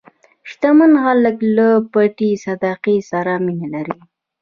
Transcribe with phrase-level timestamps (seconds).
[0.49, 3.99] شتمن خلک له پټې صدقې سره مینه لري.